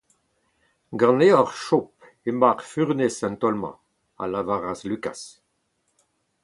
[1.01, 1.91] Ganeoc’h, Job,
[2.29, 3.75] emañ ar furnez an taol-mañ,
[4.21, 5.21] a lavaras Lukaz.